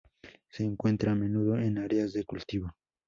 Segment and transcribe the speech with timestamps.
[0.49, 2.73] Se encuentra a menudo en áreas de cultivo.